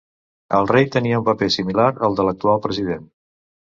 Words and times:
El 0.59 0.69
rei 0.71 0.87
tenia 0.95 1.21
un 1.23 1.29
paper 1.29 1.51
similar 1.59 1.89
al 2.11 2.21
de 2.21 2.29
l'actual 2.31 2.67
president. 2.69 3.11